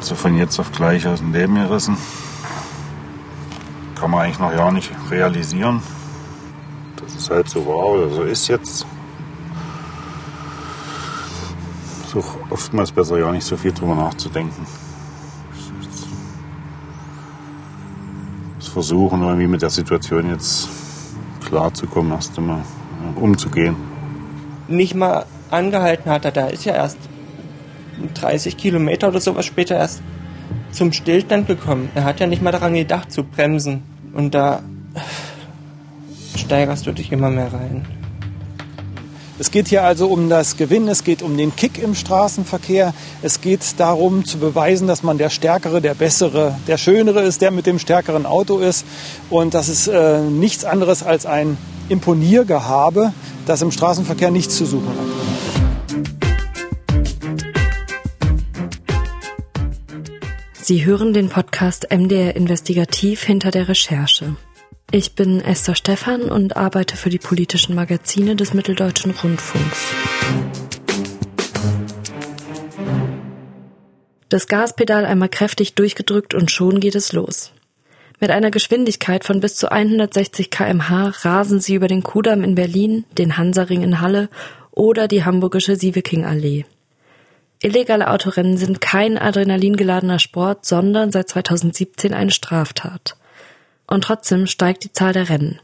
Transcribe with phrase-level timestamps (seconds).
[0.00, 1.94] wird sie von jetzt auf gleich aus dem Leben gerissen.
[3.96, 5.82] Kann man eigentlich noch gar nicht realisieren.
[6.96, 8.86] Das ist halt so war oder so ist jetzt.
[12.06, 14.66] So oftmals besser ja nicht so viel drüber nachzudenken.
[18.58, 20.70] Das Versuchen irgendwie mit der Situation jetzt
[21.44, 22.62] klarzukommen, erst einmal
[23.16, 23.76] umzugehen.
[24.66, 27.09] Nicht mal angehalten hat er, da ist ja erst
[28.14, 30.02] 30 Kilometer oder sowas später erst
[30.72, 31.90] zum Stillstand gekommen.
[31.94, 33.82] Er hat ja nicht mal daran gedacht zu bremsen.
[34.12, 34.62] Und da
[36.36, 37.86] steigerst du dich immer mehr rein.
[39.38, 43.40] Es geht hier also um das Gewinnen, es geht um den Kick im Straßenverkehr, es
[43.40, 47.64] geht darum zu beweisen, dass man der Stärkere, der Bessere, der Schönere ist, der mit
[47.64, 48.84] dem stärkeren Auto ist.
[49.30, 51.56] Und das ist äh, nichts anderes als ein
[51.88, 53.14] Imponiergehabe,
[53.46, 55.19] das im Straßenverkehr nichts zu suchen hat.
[60.70, 64.36] Sie hören den Podcast MDR Investigativ hinter der Recherche.
[64.92, 69.88] Ich bin Esther Stephan und arbeite für die politischen Magazine des Mitteldeutschen Rundfunks.
[74.28, 77.50] Das Gaspedal einmal kräftig durchgedrückt und schon geht es los.
[78.20, 83.04] Mit einer Geschwindigkeit von bis zu 160 kmh rasen sie über den Kudamm in Berlin,
[83.18, 84.28] den Hansaring in Halle
[84.70, 86.64] oder die hamburgische Sieveking-Allee.
[87.62, 93.16] Illegale Autorennen sind kein adrenalingeladener Sport, sondern seit 2017 eine Straftat.
[93.86, 95.60] Und trotzdem steigt die Zahl der Rennen.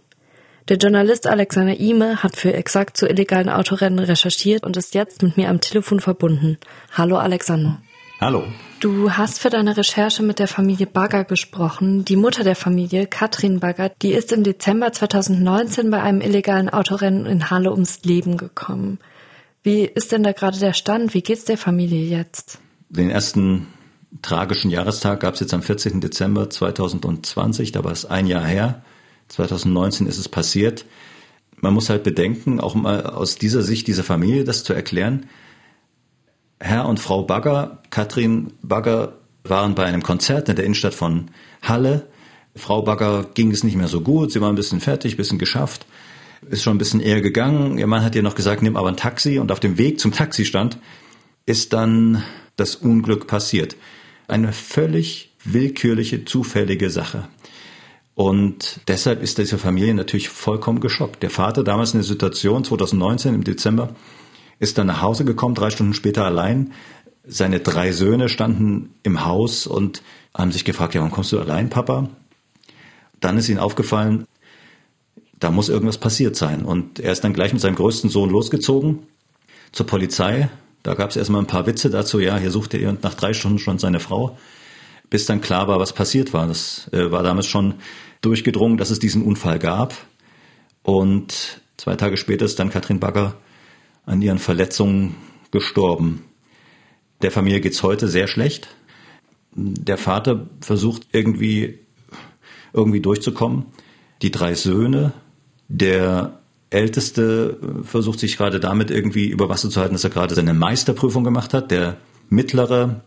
[0.68, 5.38] Der Journalist Alexander Ime hat für exakt zu illegalen Autorennen recherchiert und ist jetzt mit
[5.38, 6.58] mir am Telefon verbunden.
[6.92, 7.80] Hallo Alexander.
[8.20, 8.44] Hallo.
[8.80, 12.04] Du hast für deine Recherche mit der Familie Bagger gesprochen.
[12.04, 17.24] Die Mutter der Familie, Katrin Bagger, die ist im Dezember 2019 bei einem illegalen Autorennen
[17.24, 18.98] in Halle ums Leben gekommen.
[19.66, 21.12] Wie ist denn da gerade der Stand?
[21.12, 22.60] Wie geht's der Familie jetzt?
[22.88, 23.66] Den ersten
[24.22, 26.00] tragischen Jahrestag gab es jetzt am 14.
[26.00, 28.84] Dezember 2020, da war es ein Jahr her.
[29.26, 30.84] 2019 ist es passiert.
[31.56, 35.26] Man muss halt bedenken, auch mal aus dieser Sicht dieser Familie das zu erklären.
[36.60, 42.06] Herr und Frau Bagger, Katrin Bagger, waren bei einem Konzert in der Innenstadt von Halle.
[42.54, 45.40] Frau Bagger ging es nicht mehr so gut, sie war ein bisschen fertig, ein bisschen
[45.40, 45.86] geschafft
[46.50, 47.78] ist schon ein bisschen eher gegangen.
[47.78, 49.38] Ihr Mann hat ihr noch gesagt, nimm aber ein Taxi.
[49.38, 50.78] Und auf dem Weg zum Taxistand
[51.44, 52.22] ist dann
[52.56, 53.76] das Unglück passiert.
[54.28, 57.28] Eine völlig willkürliche, zufällige Sache.
[58.14, 61.22] Und deshalb ist diese Familie natürlich vollkommen geschockt.
[61.22, 63.94] Der Vater damals in der Situation, 2019 im Dezember,
[64.58, 66.72] ist dann nach Hause gekommen, drei Stunden später allein.
[67.26, 70.02] Seine drei Söhne standen im Haus und
[70.34, 72.08] haben sich gefragt, ja, warum kommst du allein, Papa?
[73.20, 74.26] Dann ist ihnen aufgefallen,
[75.38, 76.64] da muss irgendwas passiert sein.
[76.64, 79.06] Und er ist dann gleich mit seinem größten Sohn losgezogen
[79.72, 80.48] zur Polizei.
[80.82, 83.58] Da gab es erstmal ein paar Witze dazu, ja, hier suchte er nach drei Stunden
[83.58, 84.38] schon seine Frau,
[85.10, 86.46] bis dann klar war, was passiert war.
[86.46, 87.74] Das äh, war damals schon
[88.22, 89.94] durchgedrungen, dass es diesen Unfall gab.
[90.82, 93.36] Und zwei Tage später ist dann Katrin Bagger
[94.04, 95.16] an ihren Verletzungen
[95.50, 96.24] gestorben.
[97.22, 98.68] Der Familie geht's heute sehr schlecht.
[99.52, 101.80] Der Vater versucht irgendwie,
[102.72, 103.66] irgendwie durchzukommen.
[104.22, 105.12] Die drei Söhne
[105.68, 106.38] der
[106.70, 111.24] Älteste versucht sich gerade damit irgendwie über Wasser zu halten, dass er gerade seine Meisterprüfung
[111.24, 111.70] gemacht hat.
[111.70, 111.96] Der
[112.28, 113.02] Mittlere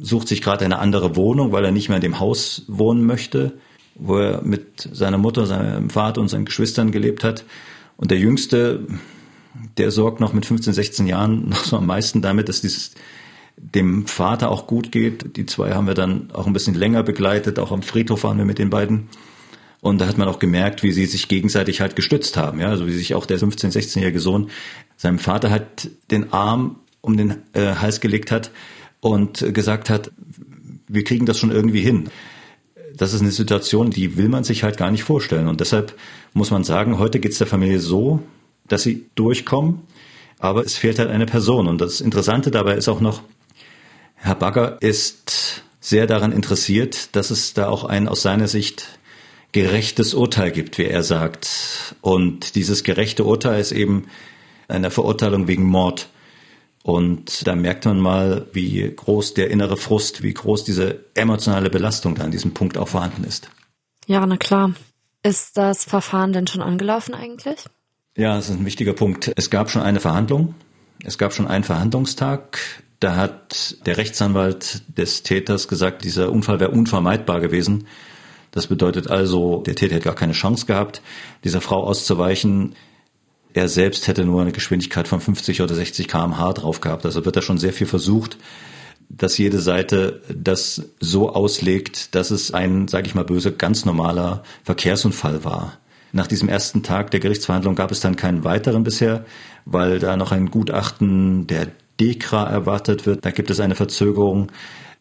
[0.00, 3.54] sucht sich gerade eine andere Wohnung, weil er nicht mehr in dem Haus wohnen möchte,
[3.94, 7.44] wo er mit seiner Mutter, seinem Vater und seinen Geschwistern gelebt hat.
[7.96, 8.86] Und der Jüngste,
[9.76, 12.92] der sorgt noch mit 15, 16 Jahren noch so am meisten damit, dass dieses
[13.56, 15.36] dem Vater auch gut geht.
[15.36, 17.58] Die zwei haben wir dann auch ein bisschen länger begleitet.
[17.58, 19.08] Auch am Friedhof waren wir mit den beiden.
[19.82, 22.60] Und da hat man auch gemerkt, wie sie sich gegenseitig halt gestützt haben.
[22.60, 24.48] Ja, also wie sich auch der 15-, 16-jährige Sohn
[24.96, 28.52] seinem Vater halt den Arm um den äh, Hals gelegt hat
[29.00, 30.12] und gesagt hat,
[30.86, 32.10] wir kriegen das schon irgendwie hin.
[32.96, 35.48] Das ist eine Situation, die will man sich halt gar nicht vorstellen.
[35.48, 35.98] Und deshalb
[36.32, 38.20] muss man sagen, heute geht es der Familie so,
[38.68, 39.80] dass sie durchkommen,
[40.38, 41.66] aber es fehlt halt eine Person.
[41.66, 43.22] Und das Interessante dabei ist auch noch,
[44.14, 48.86] Herr Bagger ist sehr daran interessiert, dass es da auch ein aus seiner Sicht
[49.52, 51.94] gerechtes Urteil gibt, wie er sagt.
[52.00, 54.06] Und dieses gerechte Urteil ist eben
[54.68, 56.08] eine Verurteilung wegen Mord.
[56.82, 62.16] Und da merkt man mal, wie groß der innere Frust, wie groß diese emotionale Belastung
[62.16, 63.50] da an diesem Punkt auch vorhanden ist.
[64.06, 64.72] Ja, na klar.
[65.22, 67.64] Ist das Verfahren denn schon angelaufen eigentlich?
[68.16, 69.30] Ja, das ist ein wichtiger Punkt.
[69.36, 70.54] Es gab schon eine Verhandlung.
[71.04, 72.58] Es gab schon einen Verhandlungstag.
[72.98, 77.86] Da hat der Rechtsanwalt des Täters gesagt, dieser Unfall wäre unvermeidbar gewesen.
[78.52, 81.02] Das bedeutet also, der Täter hätte gar keine Chance gehabt,
[81.42, 82.74] dieser Frau auszuweichen.
[83.54, 87.04] Er selbst hätte nur eine Geschwindigkeit von 50 oder 60 kmh drauf gehabt.
[87.04, 88.38] Also wird da schon sehr viel versucht.
[89.14, 94.42] dass jede Seite das so auslegt, dass es ein, sage ich mal böse, ganz normaler
[94.64, 95.78] Verkehrsunfall war.
[96.12, 99.24] Nach diesem ersten Tag der Gerichtsverhandlung gab es dann keinen weiteren bisher,
[99.64, 101.68] weil da noch ein Gutachten der
[102.00, 103.24] DEKRA erwartet wird.
[103.24, 104.50] Da gibt es eine Verzögerung.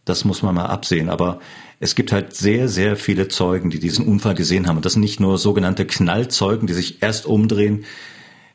[0.06, 1.10] Das muss man mal absehen.
[1.10, 1.40] Aber
[1.80, 4.78] es gibt halt sehr, sehr viele Zeugen, die diesen Unfall gesehen haben.
[4.78, 7.86] Und das sind nicht nur sogenannte Knallzeugen, die sich erst umdrehen,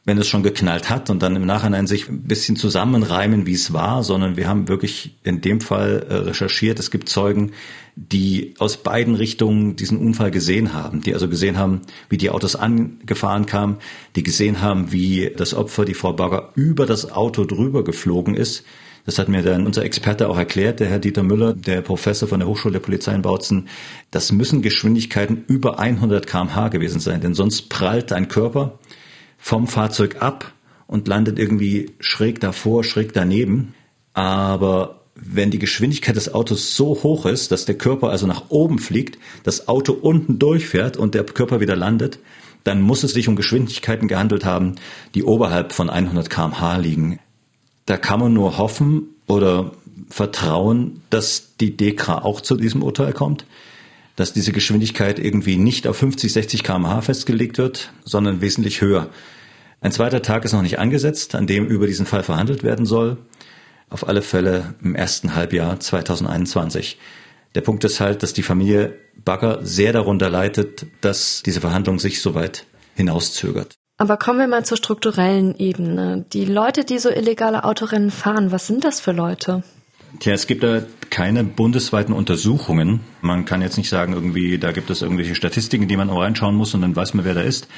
[0.07, 3.73] wenn es schon geknallt hat und dann im Nachhinein sich ein bisschen zusammenreimen, wie es
[3.73, 6.79] war, sondern wir haben wirklich in dem Fall äh, recherchiert.
[6.79, 7.51] Es gibt Zeugen,
[7.97, 12.55] die aus beiden Richtungen diesen Unfall gesehen haben, die also gesehen haben, wie die Autos
[12.55, 13.79] angefahren kamen,
[14.15, 18.65] die gesehen haben, wie das Opfer, die Frau Bagger, über das Auto drüber geflogen ist.
[19.07, 22.41] Das hat mir dann unser Experte auch erklärt, der Herr Dieter Müller, der Professor von
[22.41, 23.69] der Hochschule der Polizei in Bautzen.
[24.11, 28.81] Das müssen Geschwindigkeiten über 100 kmh gewesen sein, denn sonst prallt ein Körper
[29.39, 30.53] vom Fahrzeug ab
[30.89, 33.75] und landet irgendwie schräg davor, schräg daneben.
[34.13, 38.81] Aber wenn die Geschwindigkeit des Autos so hoch ist, dass der Körper also nach oben
[38.81, 42.19] fliegt, das Auto unten durchfährt und der Körper wieder landet,
[42.65, 44.75] dann muss es sich um Geschwindigkeiten gehandelt haben,
[45.15, 47.21] die oberhalb von 100 kmh liegen.
[47.87, 49.73] Da kann man nur hoffen oder
[50.09, 53.47] vertrauen, dass die DEKRA auch zu diesem Urteil kommt
[54.17, 59.11] dass diese Geschwindigkeit irgendwie nicht auf 50, 60 kmh festgelegt wird, sondern wesentlich höher.
[59.83, 63.19] Ein zweiter Tag ist noch nicht angesetzt, an dem über diesen Fall verhandelt werden soll.
[63.91, 66.99] Auf alle Fälle im ersten Halbjahr 2021.
[67.55, 72.21] Der Punkt ist halt, dass die Familie Bagger sehr darunter leidet, dass diese Verhandlung sich
[72.21, 73.77] so weit hinauszögert.
[73.99, 76.27] Aber kommen wir mal zur strukturellen Ebene.
[76.33, 79.63] Die Leute, die so illegale Autorennen fahren, was sind das für Leute?
[80.21, 83.01] Tja, es gibt da keine bundesweiten Untersuchungen.
[83.23, 86.55] Man kann jetzt nicht sagen, irgendwie, da gibt es irgendwelche Statistiken, die man auch reinschauen
[86.55, 87.69] muss und dann weiß man, wer da ist.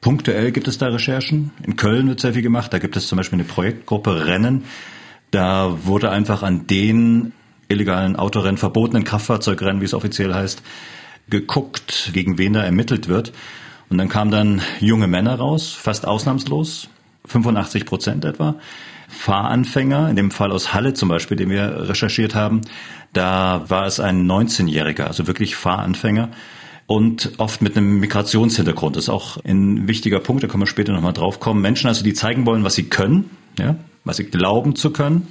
[0.00, 1.52] Punktuell gibt es da Recherchen.
[1.64, 2.72] In Köln wird sehr viel gemacht.
[2.72, 4.64] Da gibt es zum Beispiel eine Projektgruppe Rennen.
[5.30, 7.32] Da wurde einfach an den
[7.68, 10.62] illegalen Autorennen, verbotenen Kraftfahrzeugrennen, wie es offiziell heißt,
[11.30, 13.32] geguckt, gegen wen da ermittelt wird.
[13.90, 16.88] Und dann kamen dann junge Männer raus, fast ausnahmslos,
[17.26, 18.56] 85 Prozent etwa,
[19.08, 22.62] Fahranfänger, in dem Fall aus Halle zum Beispiel, den wir recherchiert haben,
[23.12, 26.30] da war es ein 19-Jähriger, also wirklich Fahranfänger
[26.86, 28.96] und oft mit einem Migrationshintergrund.
[28.96, 31.62] Das ist auch ein wichtiger Punkt, da können wir später nochmal drauf kommen.
[31.62, 35.28] Menschen also, die zeigen wollen, was sie können, ja, was sie glauben zu können,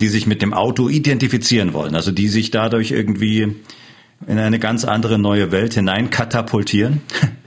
[0.00, 3.56] die sich mit dem Auto identifizieren wollen, also die sich dadurch irgendwie
[4.26, 7.02] in eine ganz andere neue Welt hinein katapultieren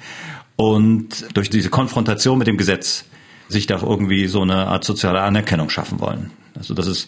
[0.56, 3.06] und durch diese Konfrontation mit dem Gesetz
[3.48, 6.32] sich da irgendwie so eine Art soziale Anerkennung schaffen wollen.
[6.56, 7.08] Also das ist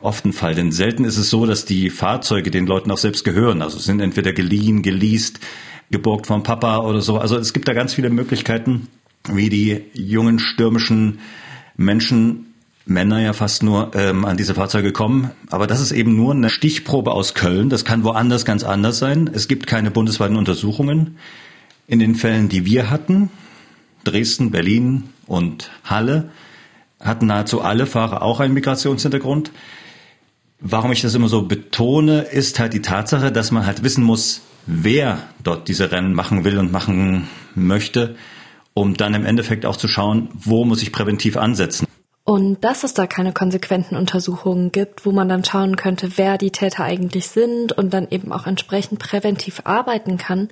[0.00, 0.54] oft ein Fall.
[0.54, 3.62] Denn selten ist es so, dass die Fahrzeuge den Leuten auch selbst gehören.
[3.62, 5.40] Also sind entweder geliehen, geleast,
[5.90, 7.18] geborgt vom Papa oder so.
[7.18, 8.88] Also es gibt da ganz viele Möglichkeiten,
[9.30, 11.18] wie die jungen stürmischen
[11.76, 12.54] Menschen,
[12.88, 15.32] Männer ja fast nur, ähm, an diese Fahrzeuge kommen.
[15.50, 17.68] Aber das ist eben nur eine Stichprobe aus Köln.
[17.68, 19.28] Das kann woanders ganz anders sein.
[19.32, 21.16] Es gibt keine bundesweiten Untersuchungen.
[21.88, 23.30] In den Fällen, die wir hatten,
[24.02, 26.30] Dresden, Berlin und Halle
[27.00, 29.52] hatten nahezu alle Fahrer auch einen Migrationshintergrund.
[30.58, 34.40] Warum ich das immer so betone, ist halt die Tatsache, dass man halt wissen muss,
[34.66, 38.16] wer dort diese Rennen machen will und machen möchte,
[38.74, 41.86] um dann im Endeffekt auch zu schauen, wo muss ich präventiv ansetzen.
[42.24, 46.50] Und dass es da keine konsequenten Untersuchungen gibt, wo man dann schauen könnte, wer die
[46.50, 50.48] Täter eigentlich sind und dann eben auch entsprechend präventiv arbeiten kann,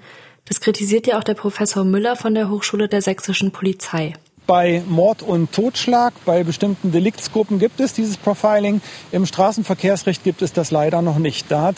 [0.47, 4.15] das kritisiert ja auch der Professor Müller von der Hochschule der sächsischen Polizei.
[4.47, 8.83] Bei Mord und Totschlag, bei bestimmten Deliktsgruppen gibt es dieses Profiling.
[9.11, 11.51] Im Straßenverkehrsrecht gibt es das leider noch nicht.
[11.51, 11.77] Da hat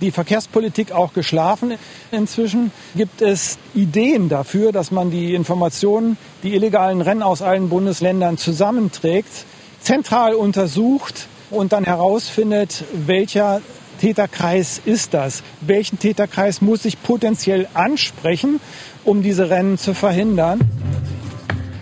[0.00, 1.74] die Verkehrspolitik auch geschlafen.
[2.10, 8.38] Inzwischen gibt es Ideen dafür, dass man die Informationen, die illegalen Rennen aus allen Bundesländern
[8.38, 9.44] zusammenträgt,
[9.80, 13.60] zentral untersucht und dann herausfindet, welcher
[13.98, 15.42] Täterkreis ist das?
[15.60, 18.60] Welchen Täterkreis muss ich potenziell ansprechen,
[19.04, 20.60] um diese Rennen zu verhindern?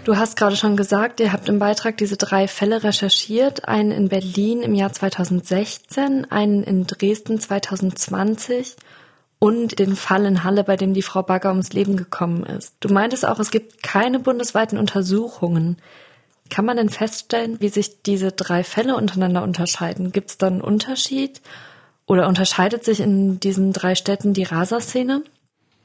[0.04, 3.66] Du hast gerade schon gesagt, ihr habt im Beitrag diese drei Fälle recherchiert.
[3.66, 8.76] Einen in Berlin im Jahr 2016, einen in Dresden 2020
[9.38, 12.75] und den Fall in Halle, bei dem die Frau Bagger ums Leben gekommen ist.
[12.80, 15.76] Du meintest auch, es gibt keine bundesweiten Untersuchungen.
[16.50, 20.12] Kann man denn feststellen, wie sich diese drei Fälle untereinander unterscheiden?
[20.12, 21.42] Gibt es da einen Unterschied?
[22.06, 25.25] Oder unterscheidet sich in diesen drei Städten die Rasa-Szene?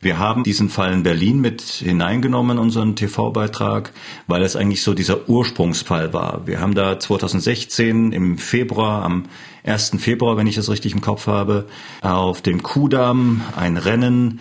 [0.03, 3.93] Wir haben diesen Fall in Berlin mit hineingenommen in unseren TV-Beitrag,
[4.25, 6.47] weil es eigentlich so dieser Ursprungsfall war.
[6.47, 9.25] Wir haben da 2016 im Februar, am
[9.63, 9.97] 1.
[9.99, 11.67] Februar, wenn ich das richtig im Kopf habe,
[12.01, 14.39] auf dem Kudamm ein Rennen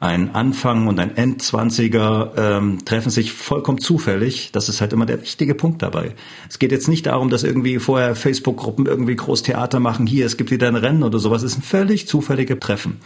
[0.00, 4.50] ein Anfang und ein Endzwanziger ähm, treffen sich vollkommen zufällig.
[4.50, 6.14] Das ist halt immer der wichtige Punkt dabei.
[6.48, 10.06] Es geht jetzt nicht darum, dass irgendwie vorher Facebook-Gruppen irgendwie groß Theater machen.
[10.06, 11.42] Hier, es gibt wieder ein Rennen oder sowas.
[11.42, 12.96] Es sind völlig zufällige Treffen.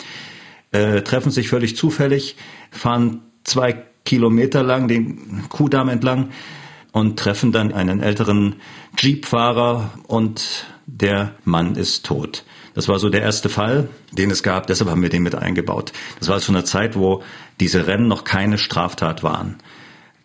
[0.70, 2.36] Äh, treffen sich völlig zufällig,
[2.70, 6.28] fahren zwei Kilometer lang den Kuhdamm entlang
[6.92, 8.54] und treffen dann einen älteren
[8.96, 12.44] Jeep-Fahrer und der Mann ist tot.
[12.74, 14.66] Das war so der erste Fall, den es gab.
[14.66, 15.92] Deshalb haben wir den mit eingebaut.
[16.18, 17.22] Das war zu einer Zeit, wo
[17.60, 19.56] diese Rennen noch keine Straftat waren.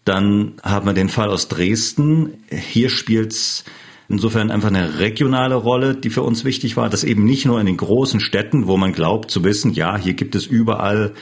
[0.03, 2.43] Dann haben wir den Fall aus Dresden.
[2.49, 3.65] Hier spielt's
[4.07, 7.67] insofern einfach eine regionale Rolle, die für uns wichtig war, dass eben nicht nur in
[7.67, 11.13] den großen Städten, wo man glaubt zu wissen, ja, hier gibt es überall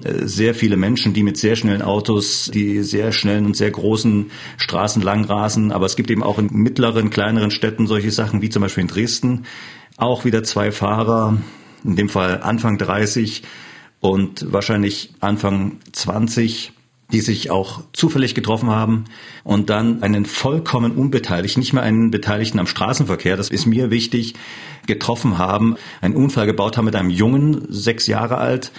[0.00, 5.02] sehr viele Menschen, die mit sehr schnellen Autos, die sehr schnellen und sehr großen Straßen
[5.02, 5.72] langrasen.
[5.72, 8.88] Aber es gibt eben auch in mittleren, kleineren Städten solche Sachen wie zum Beispiel in
[8.88, 9.46] Dresden,
[9.96, 11.38] auch wieder zwei Fahrer,
[11.84, 13.42] in dem Fall Anfang 30
[14.00, 16.72] und wahrscheinlich Anfang 20,
[17.10, 19.04] die sich auch zufällig getroffen haben
[19.42, 24.34] und dann einen vollkommen unbeteiligten, nicht mehr einen Beteiligten am Straßenverkehr, das ist mir wichtig,
[24.86, 28.70] getroffen haben, einen Unfall gebaut haben mit einem Jungen, sechs Jahre alt,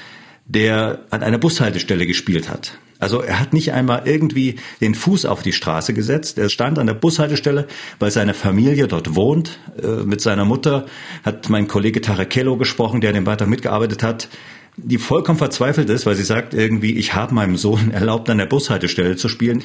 [0.49, 2.77] der an einer Bushaltestelle gespielt hat.
[2.97, 6.37] Also er hat nicht einmal irgendwie den Fuß auf die Straße gesetzt.
[6.37, 7.65] Er stand an der Bushaltestelle,
[7.97, 9.59] weil seine Familie dort wohnt.
[9.81, 10.85] Äh, mit seiner Mutter
[11.23, 14.27] hat mein Kollege Tarakello gesprochen, der den Beitrag mitgearbeitet hat,
[14.75, 18.47] die vollkommen verzweifelt ist, weil sie sagt irgendwie, ich habe meinem Sohn erlaubt, an der
[18.47, 19.63] Bushaltestelle zu spielen,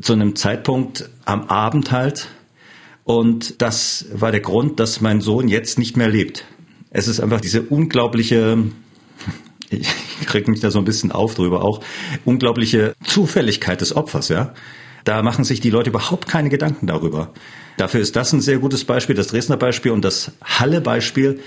[0.00, 2.28] zu einem Zeitpunkt am Abend halt.
[3.02, 6.44] Und das war der Grund, dass mein Sohn jetzt nicht mehr lebt.
[6.90, 8.58] Es ist einfach diese unglaubliche
[9.70, 9.88] ich
[10.26, 11.80] kriege mich da so ein bisschen auf drüber auch,
[12.24, 14.54] unglaubliche Zufälligkeit des Opfers, ja.
[15.04, 17.32] Da machen sich die Leute überhaupt keine Gedanken darüber.
[17.76, 21.40] Dafür ist das ein sehr gutes Beispiel, das Dresdner Beispiel und das Halle-Beispiel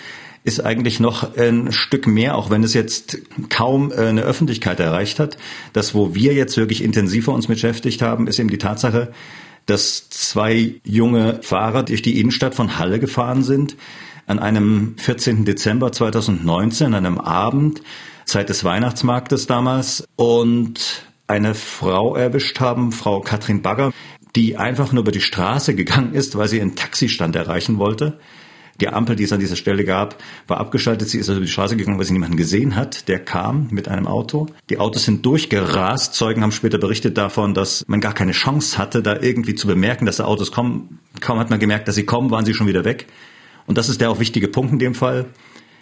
[0.44, 3.18] ist eigentlich noch ein Stück mehr, auch wenn es jetzt
[3.50, 5.38] kaum äh, eine Öffentlichkeit erreicht hat.
[5.74, 9.12] Das, wo wir jetzt wirklich intensiver uns beschäftigt haben, ist eben die Tatsache,
[9.66, 13.76] dass zwei junge Fahrer durch die Innenstadt von Halle gefahren sind
[14.30, 15.44] an einem 14.
[15.44, 17.82] Dezember 2019, an einem Abend,
[18.26, 23.92] Zeit des Weihnachtsmarktes damals und eine Frau erwischt haben, Frau Katrin Bagger,
[24.36, 28.20] die einfach nur über die Straße gegangen ist, weil sie einen Taxistand erreichen wollte.
[28.82, 31.10] Die Ampel, die es an dieser Stelle gab, war abgeschaltet.
[31.10, 33.08] Sie ist also über die Straße gegangen, weil sie niemanden gesehen hat.
[33.08, 34.46] Der kam mit einem Auto.
[34.70, 36.14] Die Autos sind durchgerast.
[36.14, 40.06] Zeugen haben später berichtet davon, dass man gar keine Chance hatte, da irgendwie zu bemerken,
[40.06, 41.00] dass da Autos kommen.
[41.20, 43.08] Kaum hat man gemerkt, dass sie kommen, waren sie schon wieder weg.
[43.70, 45.28] Und das ist der auch wichtige Punkt in dem Fall.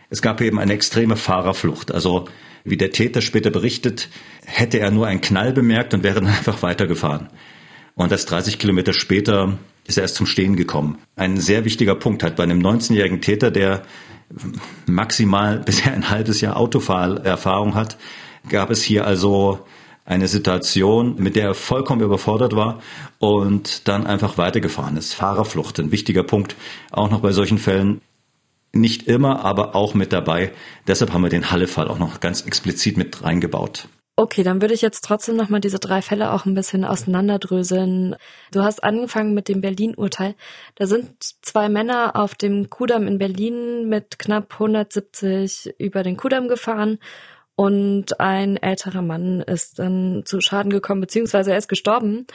[0.10, 1.94] Es gab eben eine extreme Fahrerflucht.
[1.94, 2.28] Also
[2.66, 4.10] wie der Täter später berichtet,
[4.44, 7.30] hätte er nur einen Knall bemerkt und wäre dann einfach weitergefahren.
[7.96, 10.98] Und erst 30 Kilometer später ist er erst zum Stehen gekommen.
[11.16, 13.84] Ein sehr wichtiger Punkt halt bei einem 19-jährigen Täter, der
[14.86, 17.98] maximal bisher ein halbes Jahr Autofahrerfahrung hat,
[18.50, 19.66] gab es hier also
[20.08, 22.82] eine Situation, mit der er vollkommen überfordert war
[23.20, 25.14] und dann einfach weitergefahren ist.
[25.14, 26.56] Fahrerflucht, ein wichtiger Punkt,
[26.92, 28.02] auch noch bei solchen Fällen.
[28.72, 30.52] Nicht immer, aber auch mit dabei.
[30.88, 33.90] Deshalb haben wir den Halle-Fall auch noch ganz explizit mit reingebaut.
[34.16, 38.16] Okay, dann würde ich jetzt trotzdem nochmal diese drei Fälle auch ein bisschen auseinanderdröseln.
[38.52, 40.36] Du hast angefangen mit dem Berlin-Urteil.
[40.76, 41.12] Da sind
[41.42, 46.98] zwei Männer auf dem Kudamm in Berlin mit knapp 170 über den Kudamm gefahren
[47.58, 52.28] und ein älterer Mann ist dann zu Schaden gekommen, beziehungsweise er ist gestorben.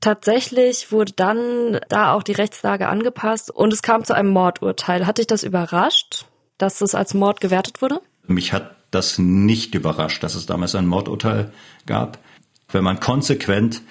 [0.00, 5.06] Tatsächlich wurde dann da auch die Rechtslage angepasst und es kam zu einem Mordurteil.
[5.06, 6.26] Hat dich das überrascht,
[6.58, 8.00] dass es als Mord gewertet wurde?
[8.26, 11.52] Mich hat das nicht überrascht, dass es damals ein Mordurteil
[11.86, 12.18] gab.
[12.68, 13.82] Wenn man konsequent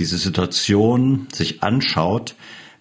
[0.00, 2.34] diese Situation sich anschaut,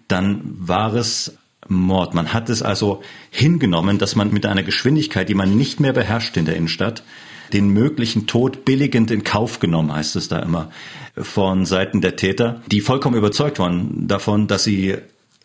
[0.08, 1.38] dann war es
[1.68, 2.16] Mord.
[2.16, 6.38] Man hat es also hingenommen, dass man mit einer Geschwindigkeit, die man nicht mehr beherrscht
[6.38, 7.04] in der Innenstadt,
[7.54, 10.70] den möglichen Tod billigend in Kauf genommen, heißt es da immer,
[11.18, 14.96] von Seiten der Täter, die vollkommen überzeugt waren davon, dass sie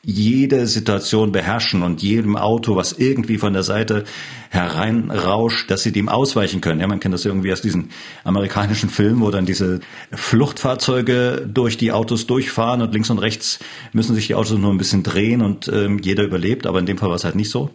[0.03, 4.05] jede Situation beherrschen und jedem Auto, was irgendwie von der Seite
[4.49, 6.81] hereinrauscht, dass sie dem ausweichen können.
[6.81, 7.91] Ja, man kennt das irgendwie aus diesen
[8.25, 9.81] amerikanischen Filmen, wo dann diese
[10.13, 13.59] Fluchtfahrzeuge durch die Autos durchfahren und links und rechts
[13.93, 16.97] müssen sich die Autos nur ein bisschen drehen und ähm, jeder überlebt, aber in dem
[16.97, 17.71] Fall war es halt nicht so.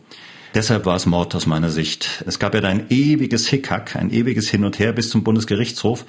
[0.56, 2.24] Deshalb war es Mord aus meiner Sicht.
[2.26, 6.06] Es gab ja da ein ewiges Hickhack, ein ewiges Hin und Her bis zum Bundesgerichtshof.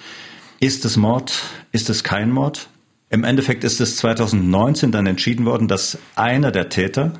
[0.60, 1.42] Ist es Mord?
[1.72, 2.68] Ist es kein Mord?
[3.10, 7.14] Im Endeffekt ist es 2019 dann entschieden worden, dass einer der Täter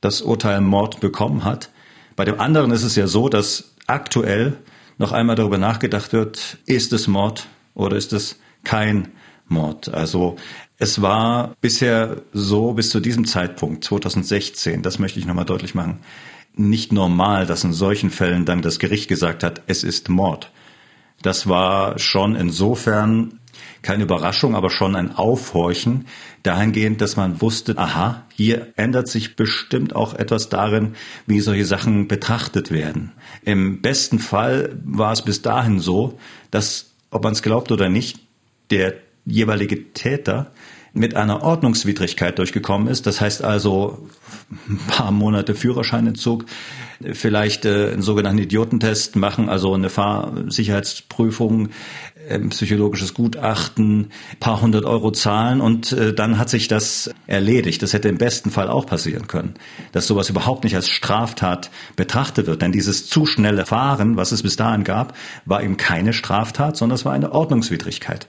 [0.00, 1.68] das Urteil Mord bekommen hat.
[2.16, 4.56] Bei dem anderen ist es ja so, dass aktuell
[4.96, 9.08] noch einmal darüber nachgedacht wird, ist es Mord oder ist es kein
[9.46, 9.92] Mord?
[9.92, 10.36] Also
[10.78, 16.00] es war bisher so bis zu diesem Zeitpunkt, 2016, das möchte ich nochmal deutlich machen,
[16.56, 20.50] nicht normal, dass in solchen Fällen dann das Gericht gesagt hat, es ist Mord.
[21.22, 23.40] Das war schon insofern
[23.82, 26.06] keine Überraschung, aber schon ein Aufhorchen
[26.42, 30.94] dahingehend, dass man wusste, aha, hier ändert sich bestimmt auch etwas darin,
[31.26, 33.12] wie solche Sachen betrachtet werden.
[33.44, 36.18] Im besten Fall war es bis dahin so,
[36.50, 38.18] dass, ob man es glaubt oder nicht,
[38.70, 40.52] der jeweilige Täter
[40.94, 43.06] mit einer Ordnungswidrigkeit durchgekommen ist.
[43.06, 44.08] Das heißt also
[44.68, 46.46] ein paar Monate Führerscheinentzug,
[47.12, 51.70] vielleicht äh, einen sogenannten Idiotentest machen, also eine Fahrsicherheitsprüfung,
[52.28, 57.82] äh, psychologisches Gutachten, paar hundert Euro zahlen und äh, dann hat sich das erledigt.
[57.82, 59.54] Das hätte im besten Fall auch passieren können,
[59.90, 62.62] dass sowas überhaupt nicht als Straftat betrachtet wird.
[62.62, 66.94] Denn dieses zu schnelle Fahren, was es bis dahin gab, war eben keine Straftat, sondern
[66.94, 68.28] es war eine Ordnungswidrigkeit.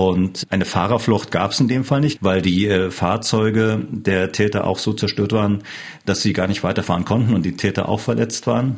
[0.00, 4.66] Und eine Fahrerflucht gab es in dem Fall nicht, weil die äh, Fahrzeuge der Täter
[4.66, 5.62] auch so zerstört waren,
[6.06, 8.76] dass sie gar nicht weiterfahren konnten und die Täter auch verletzt waren.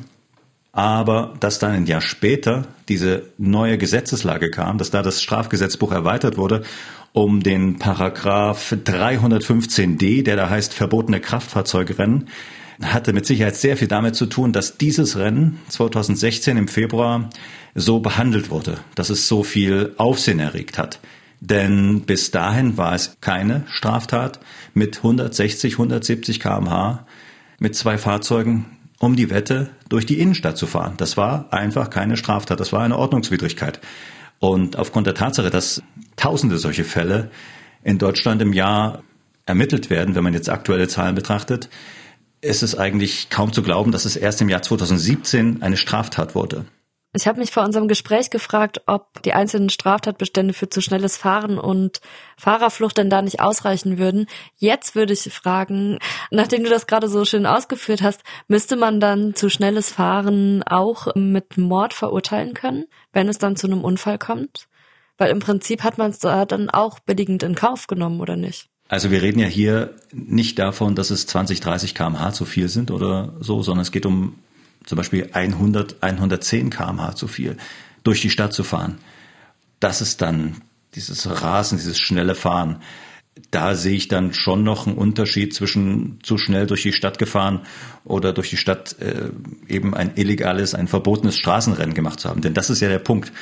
[0.73, 6.39] Aber dass dann ein Jahr später diese neue Gesetzeslage kam, dass da das Strafgesetzbuch erweitert
[6.39, 6.65] wurde
[7.13, 12.31] um den Paragraph 315d, der da heißt verbotene Kraftfahrzeugrennen,
[12.83, 17.31] hatte mit Sicherheit sehr viel damit zu tun, dass dieses Rennen 2016 im Februar
[17.75, 21.01] so behandelt wurde, dass es so viel Aufsehen erregt hat.
[21.41, 24.39] Denn bis dahin war es keine Straftat
[24.75, 27.07] mit 160, 170 kmh
[27.59, 28.67] mit zwei Fahrzeugen
[29.03, 30.95] um die Wette durch die Innenstadt zu fahren.
[30.97, 33.81] Das war einfach keine Straftat, das war eine Ordnungswidrigkeit.
[34.39, 35.83] Und aufgrund der Tatsache, dass
[36.15, 37.31] tausende solche Fälle
[37.83, 39.03] in Deutschland im Jahr
[39.45, 41.69] ermittelt werden, wenn man jetzt aktuelle Zahlen betrachtet,
[42.41, 46.65] ist es eigentlich kaum zu glauben, dass es erst im Jahr 2017 eine Straftat wurde.
[47.15, 51.59] Ich habe mich vor unserem Gespräch gefragt, ob die einzelnen Straftatbestände für zu schnelles Fahren
[51.59, 52.01] und
[52.39, 54.27] Fahrerflucht denn da nicht ausreichen würden.
[54.57, 55.99] Jetzt würde ich fragen,
[56.31, 61.15] nachdem du das gerade so schön ausgeführt hast, müsste man dann zu schnelles Fahren auch
[61.15, 64.69] mit Mord verurteilen können, wenn es dann zu einem Unfall kommt?
[65.19, 68.71] Weil im Prinzip hat man es da dann auch billigend in Kauf genommen, oder nicht?
[68.89, 72.91] Also wir reden ja hier nicht davon, dass es 20, 30 kmh zu viel sind
[72.91, 74.37] oder so, sondern es geht um
[74.85, 77.57] zum Beispiel 100, 110 kmh zu viel,
[78.05, 78.99] durch die Stadt zu fahren.
[79.81, 80.63] Das ist dann
[80.95, 82.83] dieses Rasen, dieses schnelle Fahren.
[83.51, 87.61] Da sehe ich dann schon noch einen Unterschied zwischen zu schnell durch die Stadt gefahren
[88.05, 89.31] oder durch die Stadt äh,
[89.69, 92.43] eben ein illegales, ein verbotenes Straßenrennen gemacht zu haben.
[92.43, 93.33] Denn das ist ja der Punkt.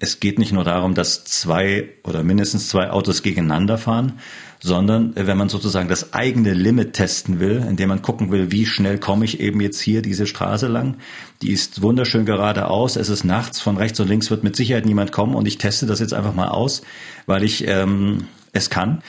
[0.00, 4.18] Es geht nicht nur darum, dass zwei oder mindestens zwei Autos gegeneinander fahren,
[4.60, 8.66] sondern äh, wenn man sozusagen das eigene Limit testen will, indem man gucken will, wie
[8.66, 10.96] schnell komme ich eben jetzt hier diese Straße lang.
[11.42, 15.12] Die ist wunderschön geradeaus, es ist nachts, von rechts und links wird mit Sicherheit niemand
[15.12, 16.82] kommen und ich teste das jetzt einfach mal aus,
[17.26, 19.02] weil ich ähm, es kann.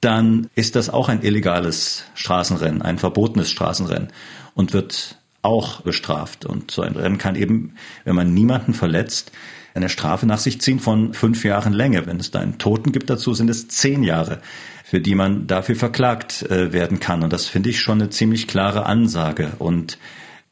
[0.00, 4.08] Dann ist das auch ein illegales Straßenrennen, ein verbotenes Straßenrennen
[4.54, 6.44] und wird auch bestraft.
[6.44, 9.32] Und so ein Rennen kann eben, wenn man niemanden verletzt,
[9.74, 12.06] eine Strafe nach sich ziehen von fünf Jahren Länge.
[12.06, 14.40] Wenn es da einen Toten gibt dazu, sind es zehn Jahre
[14.86, 17.22] für die man dafür verklagt äh, werden kann.
[17.22, 19.52] Und das finde ich schon eine ziemlich klare Ansage.
[19.58, 19.96] Und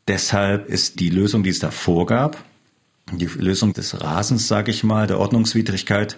[0.09, 2.43] deshalb ist die Lösung, die es da vorgab,
[3.13, 6.17] die Lösung des Rasens, sage ich mal, der Ordnungswidrigkeit,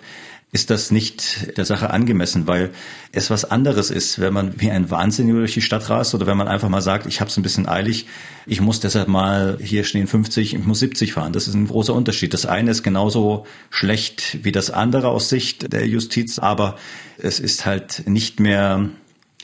[0.55, 2.71] ist das nicht der Sache angemessen, weil
[3.11, 6.37] es was anderes ist, wenn man wie ein Wahnsinniger durch die Stadt rast oder wenn
[6.37, 8.07] man einfach mal sagt, ich habe es ein bisschen eilig,
[8.47, 11.33] ich muss deshalb mal, hier stehen 50, ich muss 70 fahren.
[11.33, 12.33] Das ist ein großer Unterschied.
[12.35, 16.77] Das eine ist genauso schlecht wie das andere aus Sicht der Justiz, aber
[17.19, 18.91] es ist halt nicht mehr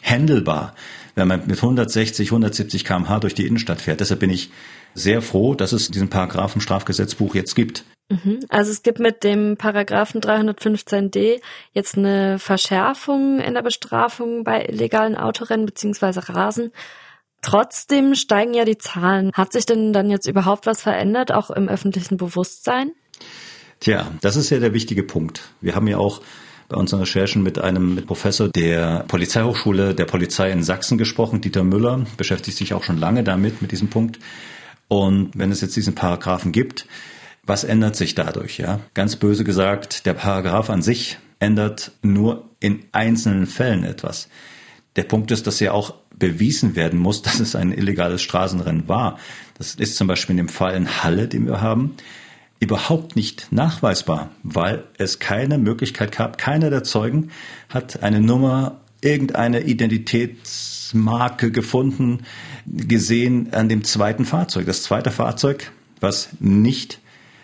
[0.05, 0.77] handelbar,
[1.17, 3.99] wenn man mit 160, 170 kmh durch die Innenstadt fährt.
[3.99, 4.51] Deshalb bin ich
[4.95, 7.85] sehr froh, dass es diesen Paragraphen Strafgesetzbuch jetzt gibt.
[8.11, 8.41] Mhm.
[8.49, 11.41] Also es gibt mit dem Paragraphen 315d
[11.73, 16.73] jetzt eine Verschärfung in der Bestrafung bei illegalen Autorennen beziehungsweise Rasen.
[17.41, 19.31] Trotzdem steigen ja die Zahlen.
[19.33, 22.91] Hat sich denn dann jetzt überhaupt was verändert, auch im öffentlichen Bewusstsein?
[23.79, 25.49] Tja, das ist ja der wichtige Punkt.
[25.61, 26.21] Wir haben ja auch
[26.69, 32.05] bei unseren Recherchen mit einem Professor der Polizeihochschule der Polizei in Sachsen gesprochen, Dieter Müller,
[32.17, 34.19] beschäftigt sich auch schon lange damit, mit diesem Punkt.
[34.87, 36.87] Und wenn es jetzt diesen Paragraphen gibt,
[37.45, 38.59] was ändert sich dadurch?
[38.59, 44.29] Ja, ganz böse gesagt, der Paragraph an sich ändert nur in einzelnen Fällen etwas.
[44.97, 49.19] Der Punkt ist, dass ja auch bewiesen werden muss, dass es ein illegales Straßenrennen war.
[49.59, 51.97] Das ist zum Beispiel in dem Fall in Halle, den wir haben,
[52.61, 56.37] überhaupt nicht nachweisbar, weil es keine Möglichkeit gab.
[56.37, 57.31] Keiner der Zeugen
[57.71, 62.25] hat eine Nummer, irgendeine Identitätsmarke gefunden,
[62.67, 64.67] gesehen an dem zweiten Fahrzeug.
[64.67, 67.00] Das zweite Fahrzeug, was nicht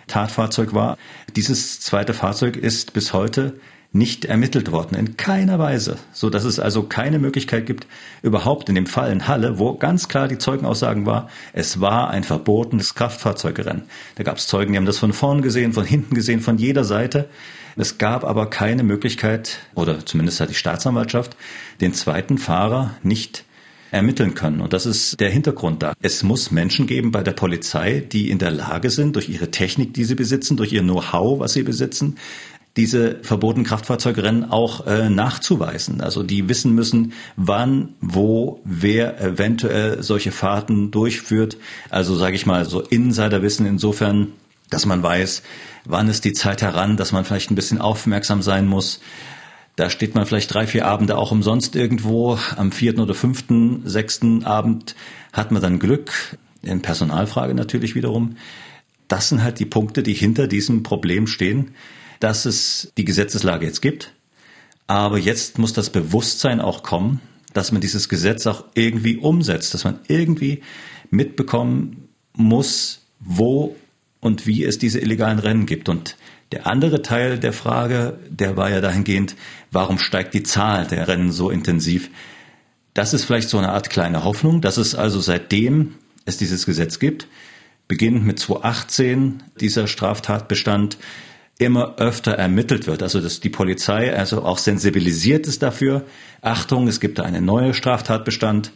[0.06, 0.96] Tatfahrzeug war.
[1.34, 3.54] Dieses zweite Fahrzeug ist bis heute
[3.96, 7.86] nicht ermittelt worden, in keiner Weise, so dass es also keine Möglichkeit gibt,
[8.22, 12.24] überhaupt in dem Fall in Halle, wo ganz klar die Zeugenaussagen war, es war ein
[12.24, 13.84] verbotenes Kraftfahrzeugrennen.
[14.16, 16.84] Da gab es Zeugen, die haben das von vorn gesehen, von hinten gesehen, von jeder
[16.84, 17.28] Seite.
[17.76, 21.36] Es gab aber keine Möglichkeit, oder zumindest hat die Staatsanwaltschaft,
[21.80, 23.45] den zweiten Fahrer nicht
[23.90, 24.60] ermitteln können.
[24.60, 25.94] Und das ist der Hintergrund da.
[26.00, 29.94] Es muss Menschen geben bei der Polizei, die in der Lage sind, durch ihre Technik,
[29.94, 32.16] die sie besitzen, durch ihr Know-how, was sie besitzen,
[32.76, 36.02] diese verbotenen Kraftfahrzeugrennen auch äh, nachzuweisen.
[36.02, 41.56] Also die wissen müssen, wann, wo, wer eventuell solche Fahrten durchführt.
[41.88, 44.32] Also sage ich mal so Insiderwissen insofern,
[44.68, 45.42] dass man weiß,
[45.86, 49.00] wann ist die Zeit heran, dass man vielleicht ein bisschen aufmerksam sein muss.
[49.76, 52.38] Da steht man vielleicht drei, vier Abende auch umsonst irgendwo.
[52.56, 54.96] Am vierten oder fünften, sechsten Abend
[55.32, 56.38] hat man dann Glück.
[56.62, 58.36] In Personalfrage natürlich wiederum.
[59.06, 61.74] Das sind halt die Punkte, die hinter diesem Problem stehen,
[62.18, 64.12] dass es die Gesetzeslage jetzt gibt.
[64.86, 67.20] Aber jetzt muss das Bewusstsein auch kommen,
[67.52, 70.62] dass man dieses Gesetz auch irgendwie umsetzt, dass man irgendwie
[71.10, 73.76] mitbekommen muss, wo
[74.20, 75.88] und wie es diese illegalen Rennen gibt.
[75.88, 76.16] Und
[76.52, 79.34] der andere Teil der Frage, der war ja dahingehend,
[79.70, 82.10] warum steigt die Zahl der Rennen so intensiv?
[82.94, 86.98] Das ist vielleicht so eine Art kleine Hoffnung, dass es also seitdem es dieses Gesetz
[86.98, 87.28] gibt,
[87.88, 90.98] beginnend mit 2018 dieser Straftatbestand
[91.58, 93.02] immer öfter ermittelt wird.
[93.02, 96.04] Also dass die Polizei also auch sensibilisiert ist dafür.
[96.42, 98.72] Achtung, es gibt da einen neuen Straftatbestand.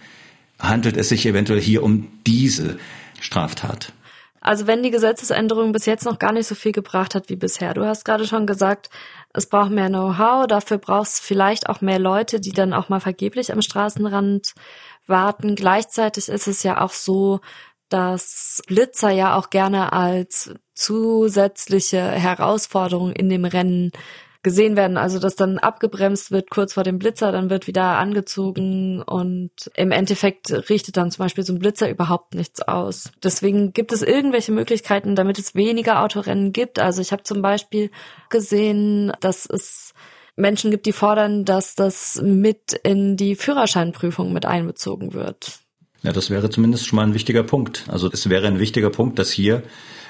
[0.58, 2.78] Handelt es sich eventuell hier um diese
[3.20, 3.92] Straftat?
[4.40, 7.74] Also wenn die Gesetzesänderung bis jetzt noch gar nicht so viel gebracht hat wie bisher.
[7.74, 8.88] Du hast gerade schon gesagt,
[9.34, 13.52] es braucht mehr Know-how, dafür brauchst vielleicht auch mehr Leute, die dann auch mal vergeblich
[13.52, 14.54] am Straßenrand
[15.06, 15.56] warten.
[15.56, 17.40] Gleichzeitig ist es ja auch so,
[17.90, 23.92] dass Blitzer ja auch gerne als zusätzliche Herausforderung in dem Rennen
[24.42, 24.96] gesehen werden.
[24.96, 29.90] Also dass dann abgebremst wird kurz vor dem Blitzer, dann wird wieder angezogen und im
[29.90, 33.10] Endeffekt richtet dann zum Beispiel so ein Blitzer überhaupt nichts aus.
[33.22, 36.78] Deswegen gibt es irgendwelche Möglichkeiten, damit es weniger Autorennen gibt.
[36.78, 37.90] Also ich habe zum Beispiel
[38.30, 39.92] gesehen, dass es
[40.36, 45.60] Menschen gibt, die fordern, dass das mit in die Führerscheinprüfung mit einbezogen wird.
[46.02, 47.84] Ja, das wäre zumindest schon mal ein wichtiger Punkt.
[47.88, 49.62] Also es wäre ein wichtiger Punkt, dass hier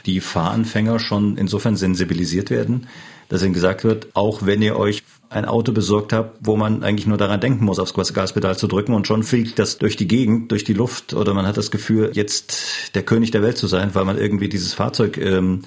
[0.06, 2.86] die Fahranfänger schon insofern sensibilisiert werden,
[3.30, 7.06] dass ihnen gesagt wird, auch wenn ihr euch ein Auto besorgt habt, wo man eigentlich
[7.06, 10.50] nur daran denken muss, aufs Gaspedal zu drücken und schon fliegt das durch die Gegend,
[10.50, 13.94] durch die Luft oder man hat das Gefühl, jetzt der König der Welt zu sein,
[13.94, 15.62] weil man irgendwie dieses Fahrzeug ähm,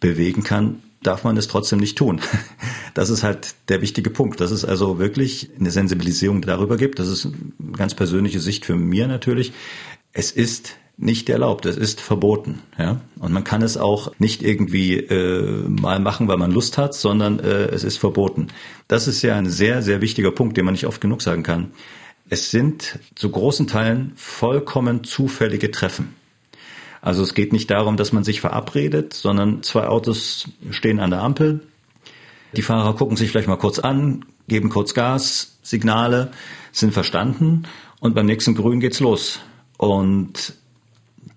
[0.00, 2.20] bewegen kann, darf man es trotzdem nicht tun.
[2.94, 6.98] Das ist halt der wichtige Punkt, dass es also wirklich eine Sensibilisierung darüber gibt.
[6.98, 9.52] Das ist eine ganz persönliche Sicht für mir natürlich.
[10.14, 12.62] Es ist nicht erlaubt, es ist verboten.
[12.78, 13.00] Ja?
[13.18, 17.38] Und man kann es auch nicht irgendwie äh, mal machen, weil man Lust hat, sondern
[17.38, 18.48] äh, es ist verboten.
[18.88, 21.72] Das ist ja ein sehr, sehr wichtiger Punkt, den man nicht oft genug sagen kann.
[22.28, 26.14] Es sind zu großen Teilen vollkommen zufällige Treffen.
[27.02, 31.22] Also es geht nicht darum, dass man sich verabredet, sondern zwei Autos stehen an der
[31.22, 31.60] Ampel.
[32.56, 36.32] Die Fahrer gucken sich vielleicht mal kurz an, geben kurz Gas, Signale
[36.72, 37.64] sind verstanden
[38.00, 39.40] und beim nächsten Grün geht's los.
[39.76, 40.54] Und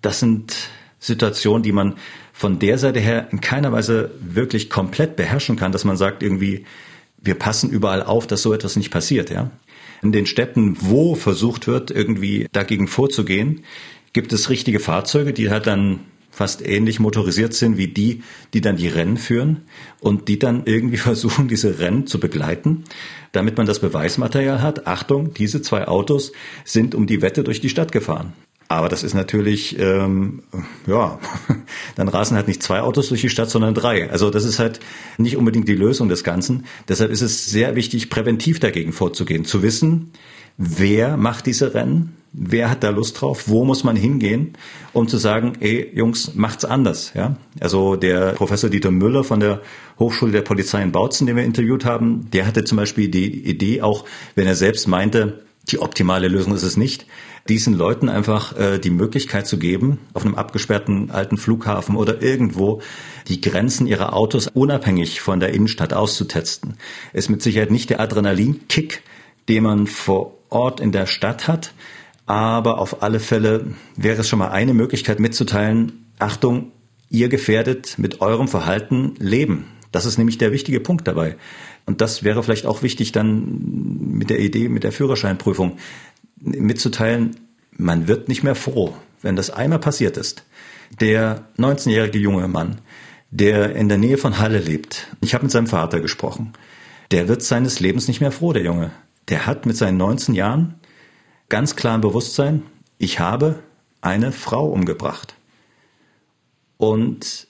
[0.02, 0.54] das sind
[0.98, 1.96] Situationen, die man
[2.32, 6.64] von der Seite her in keiner Weise wirklich komplett beherrschen kann, dass man sagt irgendwie,
[7.18, 9.50] wir passen überall auf, dass so etwas nicht passiert, ja.
[10.02, 13.64] In den Städten, wo versucht wird, irgendwie dagegen vorzugehen,
[14.14, 16.00] gibt es richtige Fahrzeuge, die halt dann
[16.30, 18.22] fast ähnlich motorisiert sind wie die,
[18.54, 19.62] die dann die Rennen führen
[20.00, 22.84] und die dann irgendwie versuchen, diese Rennen zu begleiten,
[23.32, 24.86] damit man das Beweismaterial hat.
[24.86, 26.32] Achtung, diese zwei Autos
[26.64, 28.32] sind um die Wette durch die Stadt gefahren.
[28.70, 30.44] Aber das ist natürlich, ähm,
[30.86, 31.18] ja,
[31.96, 34.08] dann rasen halt nicht zwei Autos durch die Stadt, sondern drei.
[34.08, 34.78] Also das ist halt
[35.18, 36.66] nicht unbedingt die Lösung des Ganzen.
[36.88, 40.12] Deshalb ist es sehr wichtig, präventiv dagegen vorzugehen, zu wissen,
[40.56, 44.52] wer macht diese Rennen, wer hat da Lust drauf, wo muss man hingehen,
[44.92, 47.10] um zu sagen, ey Jungs, macht's anders.
[47.16, 47.34] Ja?
[47.58, 49.62] Also der Professor Dieter Müller von der
[49.98, 53.82] Hochschule der Polizei in Bautzen, den wir interviewt haben, der hatte zum Beispiel die Idee,
[53.82, 54.04] auch
[54.36, 57.06] wenn er selbst meinte, die optimale Lösung ist es nicht,
[57.48, 62.80] diesen Leuten einfach äh, die Möglichkeit zu geben, auf einem abgesperrten alten Flughafen oder irgendwo
[63.28, 66.74] die Grenzen ihrer Autos unabhängig von der Innenstadt auszutesten.
[67.12, 69.02] Ist mit Sicherheit nicht der Adrenalinkick,
[69.48, 71.72] den man vor Ort in der Stadt hat,
[72.26, 76.72] aber auf alle Fälle wäre es schon mal eine Möglichkeit mitzuteilen, Achtung,
[77.08, 79.66] ihr gefährdet mit eurem Verhalten Leben.
[79.90, 81.36] Das ist nämlich der wichtige Punkt dabei.
[81.90, 85.76] Und das wäre vielleicht auch wichtig dann mit der Idee, mit der Führerscheinprüfung
[86.36, 87.34] mitzuteilen,
[87.72, 90.44] man wird nicht mehr froh, wenn das einmal passiert ist.
[91.00, 92.80] Der 19-jährige junge Mann,
[93.32, 96.52] der in der Nähe von Halle lebt, ich habe mit seinem Vater gesprochen,
[97.10, 98.92] der wird seines Lebens nicht mehr froh, der Junge.
[99.26, 100.76] Der hat mit seinen 19 Jahren
[101.48, 102.62] ganz klar im Bewusstsein,
[102.98, 103.64] ich habe
[104.00, 105.34] eine Frau umgebracht.
[106.76, 107.48] Und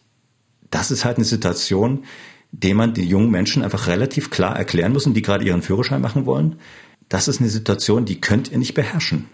[0.71, 2.05] das ist halt eine Situation,
[2.53, 6.01] die man den jungen Menschen einfach relativ klar erklären muss und die gerade ihren Führerschein
[6.01, 6.59] machen wollen.
[7.09, 9.29] Das ist eine Situation, die könnt ihr nicht beherrschen.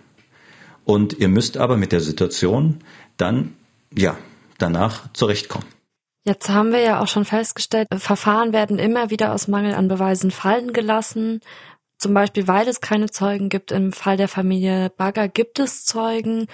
[0.85, 2.79] Und ihr müsst aber mit der Situation
[3.16, 3.55] dann,
[3.96, 4.16] ja,
[4.59, 5.66] danach zurechtkommen.
[6.24, 10.31] Jetzt haben wir ja auch schon festgestellt, Verfahren werden immer wieder aus Mangel an Beweisen
[10.31, 11.40] fallen gelassen.
[11.98, 13.70] Zum Beispiel, weil es keine Zeugen gibt.
[13.70, 16.46] Im Fall der Familie Bagger gibt es Zeugen.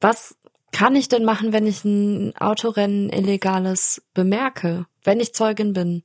[0.00, 0.36] Was
[0.72, 6.02] kann ich denn machen, wenn ich ein Autorennen illegales bemerke, wenn ich Zeugin bin?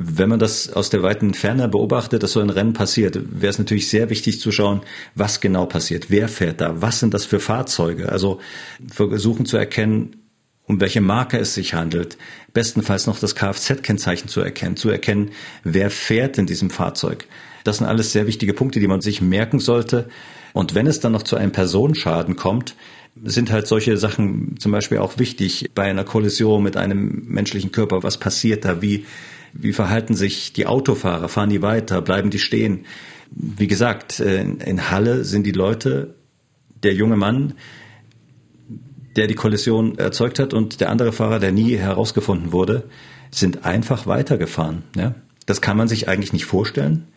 [0.00, 3.58] Wenn man das aus der weiten Ferne beobachtet, dass so ein Rennen passiert, wäre es
[3.58, 4.82] natürlich sehr wichtig zu schauen,
[5.16, 8.08] was genau passiert, wer fährt da, was sind das für Fahrzeuge.
[8.08, 8.38] Also
[8.88, 10.22] versuchen zu erkennen,
[10.68, 12.16] um welche Marke es sich handelt.
[12.52, 15.30] Bestenfalls noch das Kfz-Kennzeichen zu erkennen, zu erkennen,
[15.64, 17.26] wer fährt in diesem Fahrzeug.
[17.64, 20.08] Das sind alles sehr wichtige Punkte, die man sich merken sollte.
[20.52, 22.76] Und wenn es dann noch zu einem Personenschaden kommt,
[23.24, 28.02] sind halt solche Sachen zum Beispiel auch wichtig bei einer Kollision mit einem menschlichen Körper.
[28.02, 28.82] Was passiert da?
[28.82, 29.06] Wie,
[29.52, 31.28] wie verhalten sich die Autofahrer?
[31.28, 32.02] Fahren die weiter?
[32.02, 32.86] Bleiben die stehen?
[33.30, 36.14] Wie gesagt, äh, in Halle sind die Leute,
[36.82, 37.54] der junge Mann,
[39.16, 42.88] der die Kollision erzeugt hat und der andere Fahrer, der nie herausgefunden wurde,
[43.30, 44.84] sind einfach weitergefahren.
[44.96, 45.14] Ja?
[45.46, 47.08] Das kann man sich eigentlich nicht vorstellen,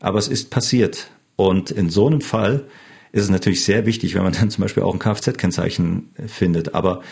[0.00, 1.10] aber es ist passiert.
[1.36, 2.64] Und in so einem Fall
[3.12, 6.74] ist es natürlich sehr wichtig, wenn man dann zum Beispiel auch ein Kfz-Kennzeichen findet.
[6.74, 7.02] Aber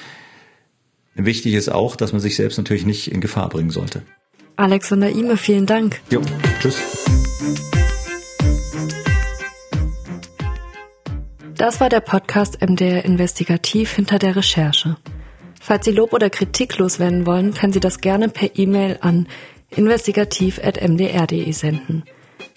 [1.14, 4.02] wichtig ist auch, dass man sich selbst natürlich nicht in Gefahr bringen sollte.
[4.56, 6.00] Alexander Ime, vielen Dank.
[6.11, 6.20] Jo,
[6.61, 6.76] tschüss.
[11.56, 14.96] Das war der Podcast MDR Investigativ hinter der Recherche.
[15.61, 19.26] Falls Sie Lob oder Kritik loswerden wollen, können Sie das gerne per E-Mail an
[19.70, 22.04] investigativ.mdr.de senden.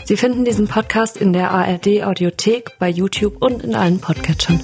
[0.06, 4.62] Sie finden diesen Podcast in der ARD Audiothek, bei YouTube und in allen Podcatchern.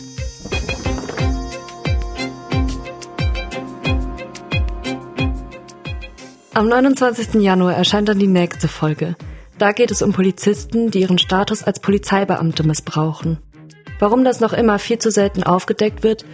[6.54, 7.36] Am 29.
[7.36, 9.16] Januar erscheint dann die nächste Folge.
[9.58, 13.40] Da geht es um Polizisten, die ihren Status als Polizeibeamte missbrauchen
[14.00, 16.26] warum das noch immer viel zu selten aufgedeckt wird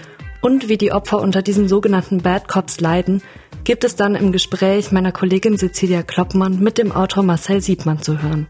[0.41, 3.21] und wie die Opfer unter diesen sogenannten Bad Cops leiden,
[3.63, 8.21] gibt es dann im Gespräch meiner Kollegin Cecilia Kloppmann mit dem Autor Marcel Siebmann zu
[8.21, 8.47] hören.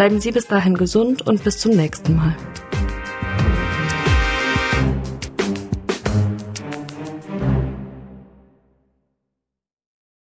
[0.00, 2.34] Bleiben Sie bis dahin gesund und bis zum nächsten Mal.